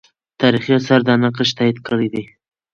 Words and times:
تاریخي 0.41 0.71
آثار 0.79 1.01
دا 1.07 1.13
نقش 1.23 1.49
تایید 1.57 1.77
کړی 1.87 2.07
دی. 2.13 2.23